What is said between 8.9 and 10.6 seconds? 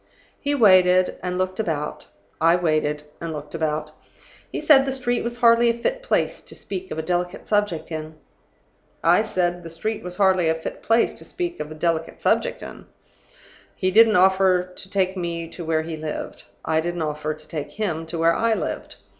I said the street was hardly a